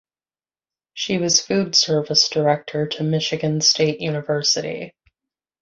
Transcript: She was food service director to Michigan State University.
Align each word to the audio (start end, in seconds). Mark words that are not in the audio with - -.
She 0.95 1.19
was 1.19 1.39
food 1.45 1.75
service 1.75 2.27
director 2.27 2.87
to 2.87 3.03
Michigan 3.03 3.61
State 3.61 3.99
University. 4.01 4.95